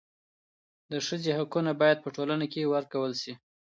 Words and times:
د 0.91 0.93
ښځي 1.07 1.31
حقونه 1.37 1.71
باید 1.81 1.97
په 2.03 2.09
ټولنه 2.15 2.45
کي 2.53 2.61
ورکول 2.73 3.11
سي. 3.21 3.33